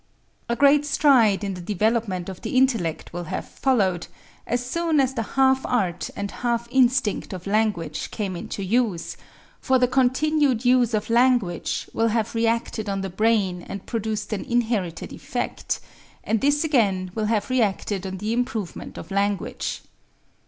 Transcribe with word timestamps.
A 0.49 0.55
great 0.55 0.83
stride 0.83 1.43
in 1.43 1.53
the 1.53 1.61
development 1.61 2.27
of 2.27 2.41
the 2.41 2.57
intellect 2.57 3.13
will 3.13 3.25
have 3.25 3.47
followed, 3.47 4.07
as 4.47 4.65
soon 4.65 4.99
as 4.99 5.13
the 5.13 5.21
half 5.37 5.63
art 5.63 6.09
and 6.15 6.31
half 6.31 6.67
instinct 6.71 7.33
of 7.33 7.45
language 7.45 8.09
came 8.09 8.35
into 8.35 8.63
use; 8.63 9.15
for 9.59 9.77
the 9.77 9.87
continued 9.87 10.65
use 10.65 10.95
of 10.95 11.11
language 11.11 11.87
will 11.93 12.07
have 12.07 12.33
reacted 12.33 12.89
on 12.89 13.01
the 13.01 13.11
brain 13.11 13.61
and 13.61 13.85
produced 13.85 14.33
an 14.33 14.43
inherited 14.45 15.13
effect; 15.13 15.79
and 16.23 16.41
this 16.41 16.63
again 16.63 17.11
will 17.13 17.25
have 17.25 17.51
reacted 17.51 18.07
on 18.07 18.17
the 18.17 18.33
improvement 18.33 18.97
of 18.97 19.11
language. 19.11 19.83